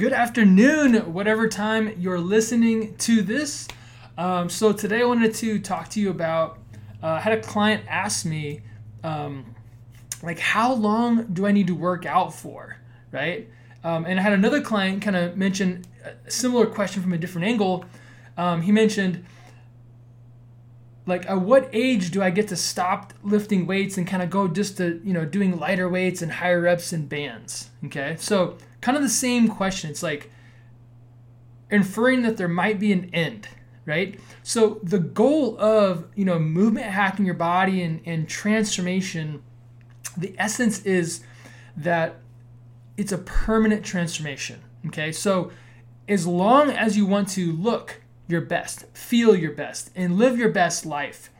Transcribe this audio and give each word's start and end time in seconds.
good 0.00 0.14
afternoon, 0.14 1.12
whatever 1.12 1.46
time 1.46 1.94
you're 1.98 2.18
listening 2.18 2.96
to 2.96 3.20
this. 3.20 3.68
Um, 4.16 4.48
so 4.48 4.72
today 4.72 5.02
I 5.02 5.04
wanted 5.04 5.34
to 5.34 5.58
talk 5.58 5.90
to 5.90 6.00
you 6.00 6.08
about. 6.08 6.56
Uh, 7.02 7.08
I 7.08 7.20
had 7.20 7.34
a 7.34 7.42
client 7.42 7.84
ask 7.86 8.24
me, 8.24 8.62
um, 9.04 9.54
like, 10.22 10.38
how 10.38 10.72
long 10.72 11.26
do 11.26 11.44
I 11.44 11.52
need 11.52 11.66
to 11.66 11.74
work 11.74 12.06
out 12.06 12.32
for, 12.32 12.78
right? 13.12 13.46
Um, 13.84 14.06
and 14.06 14.18
I 14.18 14.22
had 14.22 14.32
another 14.32 14.62
client 14.62 15.02
kind 15.02 15.16
of 15.16 15.36
mention 15.36 15.84
a 16.02 16.30
similar 16.30 16.64
question 16.64 17.02
from 17.02 17.12
a 17.12 17.18
different 17.18 17.46
angle. 17.46 17.84
Um, 18.38 18.62
he 18.62 18.72
mentioned, 18.72 19.22
like, 21.10 21.28
at 21.28 21.42
what 21.42 21.68
age 21.74 22.10
do 22.10 22.22
I 22.22 22.30
get 22.30 22.48
to 22.48 22.56
stop 22.56 23.12
lifting 23.22 23.66
weights 23.66 23.98
and 23.98 24.06
kind 24.06 24.22
of 24.22 24.30
go 24.30 24.48
just 24.48 24.78
to, 24.78 25.00
you 25.04 25.12
know, 25.12 25.26
doing 25.26 25.58
lighter 25.58 25.88
weights 25.88 26.22
and 26.22 26.32
higher 26.32 26.62
reps 26.62 26.92
and 26.92 27.06
bands? 27.06 27.68
Okay, 27.84 28.16
so 28.18 28.56
kind 28.80 28.96
of 28.96 29.02
the 29.02 29.10
same 29.10 29.48
question. 29.48 29.90
It's 29.90 30.02
like 30.02 30.30
inferring 31.70 32.22
that 32.22 32.38
there 32.38 32.48
might 32.48 32.80
be 32.80 32.92
an 32.92 33.10
end, 33.12 33.48
right? 33.84 34.18
So 34.42 34.80
the 34.82 34.98
goal 34.98 35.60
of, 35.60 36.06
you 36.14 36.24
know, 36.24 36.38
movement 36.38 36.86
hacking 36.86 37.26
your 37.26 37.34
body 37.34 37.82
and, 37.82 38.00
and 38.06 38.28
transformation, 38.28 39.42
the 40.16 40.34
essence 40.38 40.82
is 40.86 41.22
that 41.76 42.16
it's 42.96 43.12
a 43.12 43.18
permanent 43.18 43.84
transformation. 43.84 44.60
Okay, 44.86 45.12
so 45.12 45.50
as 46.08 46.26
long 46.26 46.70
as 46.70 46.96
you 46.96 47.04
want 47.04 47.28
to 47.30 47.52
look 47.52 48.00
your 48.30 48.40
best, 48.40 48.84
feel 48.96 49.34
your 49.34 49.52
best, 49.52 49.90
and 49.94 50.16
live 50.16 50.38
your 50.38 50.50
best 50.50 50.86
life, 50.86 51.30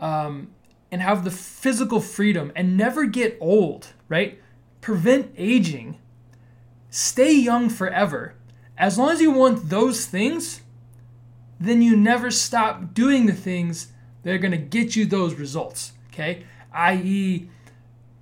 um, 0.00 0.48
and 0.90 1.02
have 1.02 1.24
the 1.24 1.30
physical 1.30 2.00
freedom 2.00 2.52
and 2.54 2.76
never 2.76 3.06
get 3.06 3.36
old, 3.40 3.88
right? 4.08 4.40
Prevent 4.80 5.32
aging, 5.36 5.98
stay 6.90 7.32
young 7.32 7.68
forever. 7.68 8.34
As 8.78 8.98
long 8.98 9.10
as 9.10 9.20
you 9.20 9.30
want 9.30 9.70
those 9.70 10.06
things, 10.06 10.60
then 11.58 11.82
you 11.82 11.96
never 11.96 12.30
stop 12.30 12.94
doing 12.94 13.26
the 13.26 13.32
things 13.32 13.92
that 14.22 14.34
are 14.34 14.38
to 14.52 14.58
get 14.58 14.96
you 14.96 15.06
those 15.06 15.34
results, 15.34 15.92
okay? 16.12 16.44
i.e., 16.72 17.48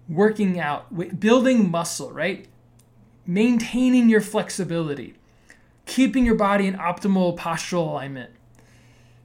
working 0.08 0.60
out, 0.60 1.18
building 1.18 1.70
muscle, 1.70 2.12
right? 2.12 2.46
Maintaining 3.26 4.08
your 4.08 4.20
flexibility, 4.20 5.14
keeping 5.86 6.24
your 6.24 6.34
body 6.34 6.66
in 6.66 6.74
optimal 6.74 7.36
postural 7.36 7.88
alignment. 7.88 8.30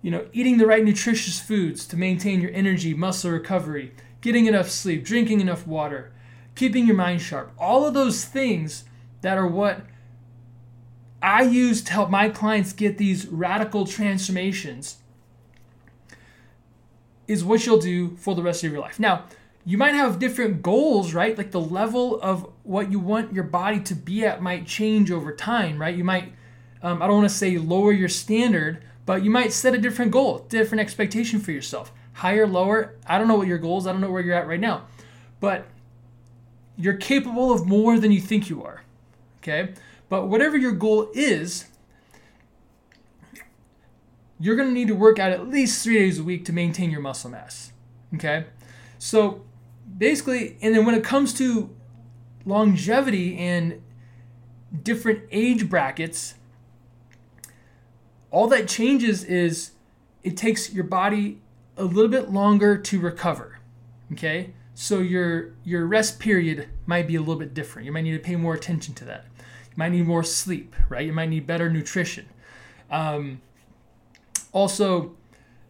You 0.02 0.11
know, 0.11 0.27
eating 0.31 0.57
the 0.57 0.67
right 0.67 0.83
nutritious 0.83 1.39
foods 1.39 1.85
to 1.88 1.97
maintain 1.97 2.41
your 2.41 2.52
energy, 2.52 2.93
muscle 2.93 3.31
recovery, 3.31 3.93
getting 4.21 4.45
enough 4.45 4.69
sleep, 4.69 5.03
drinking 5.03 5.41
enough 5.41 5.67
water, 5.67 6.11
keeping 6.55 6.85
your 6.85 6.95
mind 6.95 7.21
sharp. 7.21 7.52
All 7.57 7.85
of 7.85 7.93
those 7.93 8.23
things 8.25 8.85
that 9.21 9.37
are 9.37 9.47
what 9.47 9.81
I 11.21 11.43
use 11.43 11.81
to 11.83 11.93
help 11.93 12.09
my 12.09 12.30
clients 12.30 12.71
get 12.71 12.97
these 12.97 13.27
radical 13.27 13.85
transformations 13.85 14.97
is 17.27 17.43
what 17.43 17.65
you'll 17.65 17.80
do 17.80 18.15
for 18.15 18.35
the 18.35 18.41
rest 18.41 18.63
of 18.63 18.71
your 18.71 18.81
life. 18.81 18.99
Now, 18.99 19.25
you 19.65 19.77
might 19.77 19.93
have 19.93 20.17
different 20.17 20.61
goals, 20.63 21.13
right? 21.13 21.37
Like 21.37 21.52
the 21.52 21.61
level 21.61 22.19
of 22.21 22.49
what 22.63 22.91
you 22.91 22.99
want 22.99 23.33
your 23.33 23.43
body 23.43 23.80
to 23.81 23.93
be 23.93 24.25
at 24.25 24.41
might 24.41 24.65
change 24.65 25.11
over 25.11 25.33
time, 25.35 25.80
right? 25.80 25.95
You 25.95 26.03
might, 26.03 26.33
um, 26.81 27.02
I 27.02 27.08
don't 27.08 27.17
want 27.17 27.30
to 27.30 27.35
say 27.35 27.58
lower 27.58 27.91
your 27.91 28.09
standard, 28.09 28.83
but 29.05 29.23
you 29.23 29.30
might 29.30 29.52
set 29.53 29.73
a 29.73 29.77
different 29.77 30.11
goal, 30.11 30.45
different 30.49 30.81
expectation 30.81 31.39
for 31.39 31.52
yourself. 31.52 31.91
Higher, 32.13 32.47
lower, 32.47 32.95
I 33.08 33.17
don't 33.17 33.27
know 33.27 33.36
what 33.36 33.47
your 33.47 33.58
goals, 33.58 33.88
I 33.88 33.91
don't 33.91 34.02
know 34.02 34.11
where 34.11 34.21
you're 34.21 34.36
at 34.36 34.47
right 34.47 34.59
now, 34.59 34.88
but 35.39 35.66
you're 36.77 36.97
capable 36.97 37.52
of 37.52 37.67
more 37.67 37.99
than 37.99 38.11
you 38.11 38.21
think 38.21 38.49
you 38.49 38.63
are, 38.63 38.83
okay? 39.41 39.73
But 40.08 40.27
whatever 40.27 40.58
your 40.58 40.71
goal 40.71 41.09
is, 41.13 41.66
you're 44.39 44.55
going 44.55 44.69
to 44.69 44.73
need 44.73 44.88
to 44.88 44.95
work 44.95 45.19
out 45.19 45.31
at 45.31 45.49
least 45.49 45.83
three 45.83 45.97
days 45.97 46.19
a 46.19 46.23
week 46.23 46.45
to 46.45 46.53
maintain 46.53 46.89
your 46.89 47.02
muscle 47.02 47.30
mass, 47.30 47.73
okay? 48.15 48.45
So 48.98 49.43
basically, 49.98 50.58
and 50.61 50.73
then 50.75 50.86
when 50.86 50.95
it 50.95 51.04
comes 51.04 51.33
to 51.36 51.75
longevity 52.45 53.37
and 53.37 53.81
different 54.83 55.23
age 55.31 55.70
brackets, 55.70 56.36
all 58.32 58.48
that 58.48 58.67
changes 58.67 59.23
is 59.23 59.72
it 60.23 60.38
takes 60.38 60.73
your 60.73 60.84
body 60.84 61.42
a 61.78 61.84
little 61.84 62.12
bit 62.12 62.32
longer 62.32 62.78
to 62.78 63.00
recover. 63.00 63.60
Okay? 64.12 64.54
So 64.76 65.00
your 65.00 65.54
your 65.64 65.86
rest 65.86 66.20
period 66.20 66.70
might 66.86 67.08
be 67.08 67.16
a 67.16 67.20
little 67.20 67.36
bit 67.36 67.54
different. 67.54 67.86
You 67.86 67.92
might 67.92 68.04
need 68.04 68.14
to 68.14 68.20
pay 68.20 68.36
more 68.36 68.54
attention 68.54 68.94
to 68.95 69.06
that. 69.06 69.26
You 69.38 69.76
might 69.76 69.90
need 69.90 70.06
more 70.06 70.23
sleep, 70.23 70.76
right? 70.88 71.06
You 71.06 71.14
might 71.14 71.30
need 71.30 71.45
better 71.45 71.70
nutrition. 71.70 72.28
Um, 72.90 73.42
also, 74.52 75.16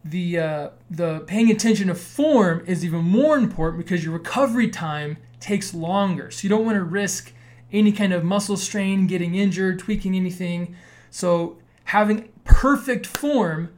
the 0.04 0.38
uh, 0.38 0.70
the 0.90 1.20
paying 1.20 1.50
attention 1.50 1.88
to 1.88 1.94
form 1.94 2.62
is 2.66 2.84
even 2.84 3.00
more 3.00 3.36
important 3.36 3.84
because 3.84 4.04
your 4.04 4.12
recovery 4.12 4.68
time 4.68 5.16
takes 5.40 5.74
longer. 5.74 6.30
So 6.30 6.44
you 6.44 6.48
don't 6.48 6.64
want 6.64 6.76
to 6.76 6.84
risk 6.84 7.32
any 7.72 7.92
kind 7.92 8.12
of 8.12 8.24
muscle 8.24 8.56
strain, 8.56 9.06
getting 9.06 9.34
injured, 9.34 9.78
tweaking 9.78 10.14
anything. 10.14 10.76
So 11.10 11.58
having 11.84 12.28
perfect 12.50 13.06
form 13.06 13.72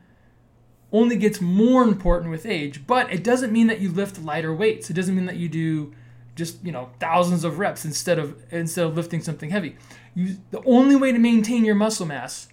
only 0.93 1.17
gets 1.17 1.41
more 1.41 1.83
important 1.83 2.31
with 2.31 2.45
age, 2.45 2.87
but 2.87 3.13
it 3.13 3.25
doesn't 3.25 3.53
mean 3.53 3.67
that 3.67 3.81
you 3.81 3.91
lift 3.91 4.21
lighter 4.21 4.55
weights. 4.55 4.91
It 4.91 4.95
doesn't 4.95 5.15
mean 5.15 5.27
that 5.27 5.37
you 5.37 5.49
do 5.49 5.95
just, 6.35 6.63
you 6.65 6.73
know, 6.73 6.91
thousands 7.01 7.45
of 7.45 7.59
reps 7.59 7.85
instead 7.85 8.19
of 8.19 8.43
instead 8.51 8.87
of 8.87 8.97
lifting 8.97 9.23
something 9.23 9.51
heavy. 9.51 9.77
You, 10.15 10.37
the 10.51 10.63
only 10.65 10.97
way 10.97 11.13
to 11.13 11.19
maintain 11.19 11.65
your 11.65 11.75
muscle 11.75 12.07
mass 12.07 12.49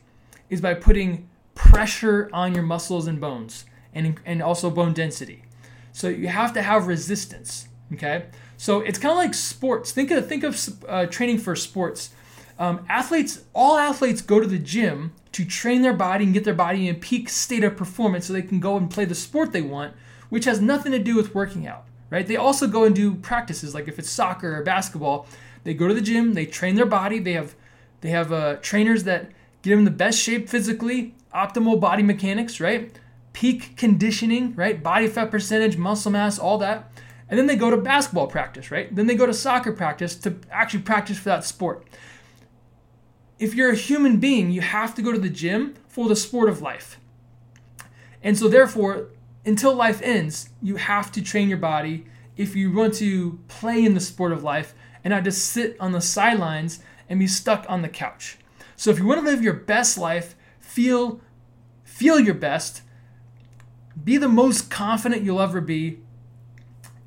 is 0.50 0.62
by 0.62 0.74
putting 0.74 1.28
pressure 1.56 2.30
on 2.32 2.54
your 2.54 2.64
muscles 2.64 3.08
and 3.08 3.20
bones 3.20 3.66
and, 3.94 4.20
and 4.26 4.42
also 4.42 4.70
bone 4.70 4.94
density. 4.94 5.44
So 5.92 6.08
you 6.08 6.28
have 6.30 6.54
to 6.54 6.62
have 6.62 6.88
resistance. 6.88 7.68
Okay. 7.94 8.26
So 8.58 8.82
it's 8.82 9.00
kind 9.00 9.12
of 9.12 9.18
like 9.18 9.34
sports. 9.34 9.92
Think 9.92 10.12
of 10.12 10.28
think 10.28 10.44
of 10.44 10.58
uh, 10.88 11.06
training 11.08 11.40
for 11.40 11.56
sports. 11.56 12.12
Um, 12.60 12.86
athletes, 12.90 13.46
all 13.54 13.78
athletes 13.78 14.22
go 14.22 14.42
to 14.42 14.46
the 14.46 14.60
gym 14.60 15.14
to 15.32 15.46
train 15.46 15.82
their 15.82 15.94
body 15.94 16.26
and 16.26 16.34
get 16.34 16.44
their 16.44 16.54
body 16.54 16.90
in 16.90 16.96
peak 16.98 17.30
state 17.30 17.64
of 17.64 17.78
performance 17.78 18.26
so 18.26 18.34
they 18.34 18.42
can 18.42 18.60
go 18.60 18.76
and 18.76 18.92
play 18.92 19.06
the 19.06 19.16
sport 19.16 19.54
they 19.54 19.62
want, 19.62 19.94
which 20.28 20.44
has 20.44 20.60
nothing 20.60 20.92
to 20.92 21.00
do 21.00 21.16
with 21.16 21.34
working 21.34 21.66
out, 21.66 21.86
right? 22.10 22.28
They 22.28 22.36
also 22.36 22.68
go 22.68 22.84
and 22.84 22.94
do 22.94 23.16
practices, 23.16 23.74
like 23.74 23.88
if 23.88 23.98
it's 23.98 24.10
soccer 24.10 24.58
or 24.58 24.64
basketball, 24.64 25.26
they 25.64 25.74
go 25.74 25.88
to 25.88 25.94
the 25.94 26.02
gym, 26.02 26.34
they 26.34 26.46
train 26.46 26.76
their 26.76 26.86
body, 26.86 27.20
they 27.20 27.34
have 27.34 27.56
they 28.02 28.10
have 28.10 28.32
uh, 28.32 28.56
trainers 28.62 29.04
that 29.04 29.32
get 29.62 29.76
them 29.76 29.86
the 29.86 29.92
best 29.92 30.20
shape 30.20 30.50
physically, 30.50 31.16
optimal 31.34 31.80
body 31.80 32.04
mechanics, 32.04 32.60
right? 32.60 32.98
Peak 33.34 33.76
conditioning, 33.76 34.56
right? 34.56 34.82
Body 34.82 35.08
fat 35.08 35.32
percentage, 35.32 35.78
muscle 35.78 36.12
mass, 36.12 36.40
all 36.40 36.58
that. 36.58 36.92
And 37.30 37.38
then 37.38 37.46
they 37.46 37.56
go 37.56 37.70
to 37.70 37.78
basketball 37.78 38.28
practice, 38.28 38.72
right? 38.72 38.94
Then 38.94 39.08
they 39.08 39.16
go 39.16 39.26
to 39.26 39.34
soccer 39.34 39.72
practice 39.72 40.16
to 40.16 40.38
actually 40.50 40.82
practice 40.84 41.18
for 41.18 41.30
that 41.30 41.44
sport. 41.44 41.86
If 43.40 43.56
you're 43.56 43.72
a 43.72 43.76
human 43.76 44.18
being, 44.18 44.52
you 44.52 44.62
have 44.62 44.94
to 44.96 45.02
go 45.02 45.12
to 45.14 45.18
the 45.18 45.30
gym 45.30 45.76
for 45.88 46.10
the 46.10 46.16
sport 46.16 46.50
of 46.50 46.62
life. 46.62 47.00
And 48.22 48.38
so, 48.38 48.50
therefore, 48.50 49.08
until 49.46 49.74
life 49.74 50.02
ends, 50.04 50.50
you 50.62 50.76
have 50.76 51.12
to 51.14 51.22
train 51.22 51.48
your 51.48 51.58
body 51.58 52.06
if 52.36 52.56
you 52.56 52.72
want 52.72 52.94
to 52.96 53.40
play 53.48 53.84
in 53.84 53.94
the 53.94 54.02
sport 54.02 54.34
of 54.34 54.44
life 54.44 54.74
and 55.04 55.12
not 55.12 55.24
just 55.24 55.48
sit 55.48 55.78
on 55.80 55.94
the 55.94 56.02
sidelines 56.02 56.82
and 57.08 57.20
be 57.20 57.28
stuck 57.28 57.66
on 57.70 57.82
the 57.82 57.90
couch. 57.90 58.38
So 58.76 58.92
if 58.92 59.00
you 59.00 59.06
want 59.06 59.22
to 59.22 59.26
live 59.26 59.42
your 59.42 59.54
best 59.54 59.98
life, 59.98 60.36
feel 60.60 61.22
feel 61.84 62.20
your 62.20 62.36
best, 62.36 62.82
be 64.02 64.16
the 64.16 64.30
most 64.30 64.70
confident 64.70 65.24
you'll 65.24 65.42
ever 65.42 65.60
be, 65.60 66.00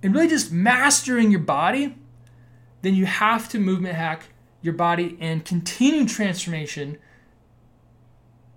and 0.03 0.15
really 0.15 0.29
just 0.29 0.53
mastering 0.53 1.31
your 1.31 1.41
body, 1.41 1.97
then 2.83 2.95
you 2.95 3.07
have 3.07 3.49
to 3.49 3.59
movement 3.59 3.95
hack 3.95 4.25
your 4.63 4.75
body 4.75 5.17
and 5.21 5.45
continue 5.45 6.07
transformation 6.07 6.99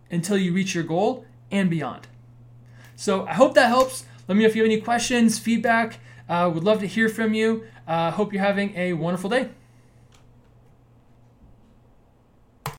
until 0.10 0.38
you 0.38 0.54
reach 0.54 0.74
your 0.74 0.84
goal 0.84 1.26
and 1.52 1.70
beyond. 1.70 2.08
So 2.96 3.26
I 3.26 3.34
hope 3.34 3.54
that 3.56 3.68
helps. 3.68 4.06
Let 4.28 4.36
me 4.36 4.44
know 4.44 4.50
if 4.50 4.56
you 4.56 4.64
have 4.64 4.72
any 4.72 4.82
questions, 4.82 5.38
feedback. 5.38 6.00
Uh, 6.30 6.50
would 6.54 6.64
love 6.64 6.80
to 6.80 6.88
hear 6.88 7.10
from 7.10 7.34
you. 7.34 7.66
Uh, 7.88 8.12
hope 8.12 8.34
you're 8.34 8.42
having 8.42 8.76
a 8.76 8.94
wonderful 8.94 9.30
day. 9.30 9.50